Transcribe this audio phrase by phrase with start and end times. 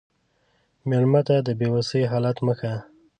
[0.89, 2.75] مېلمه ته د بې وسی حال مه ښیه.